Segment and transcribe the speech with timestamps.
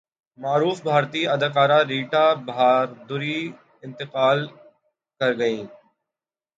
[0.39, 3.39] معروف بھارتی اداکارہ ریٹا بہادری
[3.83, 4.39] انتقال
[5.21, 5.63] کرگئیں